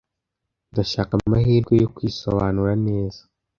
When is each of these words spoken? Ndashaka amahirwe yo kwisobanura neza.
Ndashaka 0.71 1.11
amahirwe 1.21 1.73
yo 1.81 1.87
kwisobanura 1.95 2.73
neza. 2.87 3.21